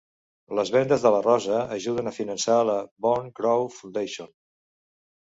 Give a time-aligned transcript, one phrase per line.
[0.59, 4.33] Les vendes de la rosa ajuden a finançar la Bone Growth Foundation.